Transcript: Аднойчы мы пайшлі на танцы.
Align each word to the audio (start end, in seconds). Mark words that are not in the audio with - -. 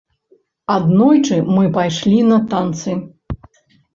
Аднойчы 0.75 1.35
мы 1.57 1.67
пайшлі 1.77 2.19
на 2.31 2.37
танцы. 2.53 2.95